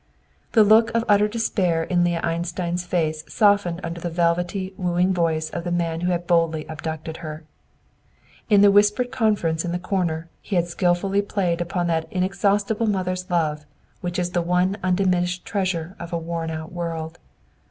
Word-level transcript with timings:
The 0.53 0.63
look 0.63 0.89
of 0.95 1.05
utter 1.07 1.27
despair 1.27 1.83
in 1.83 2.03
Leah 2.03 2.21
Einstein's 2.23 2.87
face 2.87 3.23
softened 3.27 3.81
under 3.83 4.01
the 4.01 4.09
velvety, 4.09 4.73
wooing 4.75 5.13
voice 5.13 5.51
of 5.51 5.63
the 5.63 5.69
man 5.71 6.01
who 6.01 6.11
had 6.11 6.25
boldly 6.25 6.65
abducted 6.67 7.17
her. 7.17 7.43
In 8.49 8.61
the 8.61 8.71
whispered 8.71 9.11
conference 9.11 9.63
in 9.63 9.73
the 9.73 9.77
corner, 9.77 10.27
he 10.41 10.55
had 10.55 10.67
skilfully 10.67 11.21
played 11.21 11.61
upon 11.61 11.85
that 11.85 12.07
inexhaustible 12.11 12.87
mother's 12.87 13.29
love 13.29 13.67
which 14.01 14.17
is 14.17 14.31
the 14.31 14.41
one 14.41 14.75
undiminished 14.81 15.45
treasure 15.45 15.95
of 15.99 16.11
a 16.11 16.17
worn 16.17 16.49
out 16.49 16.71
world. 16.71 17.19